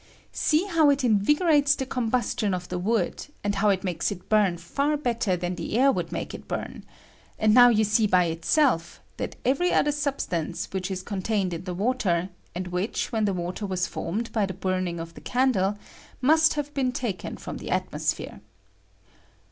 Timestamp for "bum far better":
4.29-5.37